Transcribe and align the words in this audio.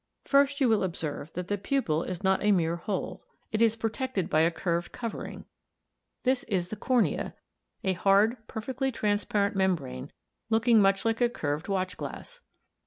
First 0.25 0.59
you 0.59 0.67
will 0.67 0.81
observe 0.83 1.31
that 1.33 1.47
the 1.47 1.59
pupil 1.59 2.01
is 2.01 2.23
not 2.23 2.41
a 2.43 2.51
mere 2.51 2.77
hole; 2.77 3.21
it 3.51 3.61
is 3.61 3.75
protected 3.75 4.31
by 4.31 4.39
a 4.41 4.49
curved 4.49 4.91
covering 4.91 5.41
c. 5.41 5.45
This 6.23 6.43
is 6.45 6.69
the 6.69 6.75
cornea, 6.75 7.35
a 7.83 7.93
hard, 7.93 8.37
perfectly 8.47 8.91
transparent 8.91 9.55
membrane, 9.55 10.11
looking 10.49 10.81
much 10.81 11.05
like 11.05 11.21
a 11.21 11.29
curved 11.29 11.67
watch 11.67 11.97
glass. 11.97 12.41